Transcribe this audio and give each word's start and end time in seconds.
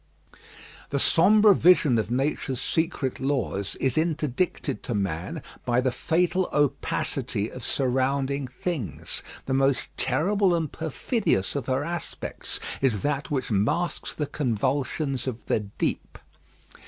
_The 0.89 0.97
sombre 0.97 1.53
vision 1.53 1.99
of 1.99 2.09
nature's 2.09 2.59
secret 2.59 3.19
laws 3.19 3.75
is 3.75 3.99
interdicted 3.99 4.81
to 4.81 4.95
man 4.95 5.43
by 5.63 5.79
the 5.79 5.91
fatal 5.91 6.49
opacity 6.51 7.51
of 7.51 7.63
surrounding 7.63 8.47
things. 8.47 9.21
The 9.45 9.53
most 9.53 9.95
terrible 9.97 10.55
and 10.55 10.71
perfidious 10.71 11.55
of 11.55 11.67
her 11.67 11.83
aspects 11.83 12.59
is 12.81 13.03
that 13.03 13.29
which 13.29 13.51
masks 13.51 14.15
the 14.15 14.25
convulsions 14.25 15.27
of 15.27 15.45
the 15.45 15.59
deep. 15.59 16.17